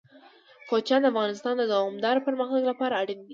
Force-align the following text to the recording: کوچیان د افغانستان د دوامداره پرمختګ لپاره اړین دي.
کوچیان 0.69 1.01
د 1.03 1.05
افغانستان 1.11 1.53
د 1.57 1.63
دوامداره 1.73 2.25
پرمختګ 2.27 2.61
لپاره 2.71 2.93
اړین 3.01 3.19
دي. 3.21 3.29